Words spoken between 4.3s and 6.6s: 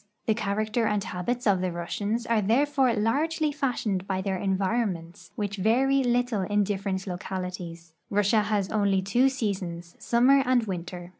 environments, which vary little